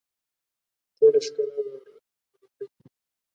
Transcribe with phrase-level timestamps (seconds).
[0.95, 1.93] ټوله ښکلا واړه دي.